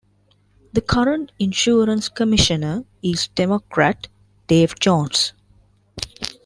[0.73, 4.07] The current Insurance Commissioner is Democrat
[4.47, 5.33] Dave Jones.